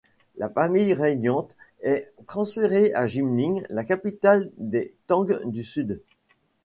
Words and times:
La 0.37 0.49
famille 0.49 0.95
régnante 0.95 1.55
est 1.81 2.11
transférée 2.25 2.91
à 2.95 3.05
Jinling, 3.05 3.63
la 3.69 3.83
capitale 3.83 4.49
des 4.57 4.95
Tang 5.05 5.27
du 5.45 5.63
Sud. 5.63 6.01